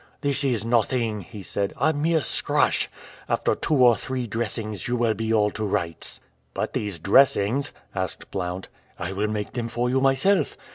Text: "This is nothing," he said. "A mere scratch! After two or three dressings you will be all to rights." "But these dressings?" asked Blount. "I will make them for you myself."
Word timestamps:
"This 0.21 0.43
is 0.43 0.65
nothing," 0.65 1.21
he 1.21 1.43
said. 1.43 1.73
"A 1.77 1.93
mere 1.93 2.23
scratch! 2.23 2.89
After 3.29 3.53
two 3.53 3.75
or 3.75 3.95
three 3.95 4.25
dressings 4.25 4.87
you 4.87 4.95
will 4.95 5.13
be 5.13 5.31
all 5.31 5.51
to 5.51 5.63
rights." 5.63 6.19
"But 6.55 6.73
these 6.73 6.97
dressings?" 6.97 7.71
asked 7.93 8.31
Blount. 8.31 8.67
"I 8.97 9.11
will 9.11 9.27
make 9.27 9.51
them 9.53 9.67
for 9.67 9.91
you 9.91 10.01
myself." 10.01 10.57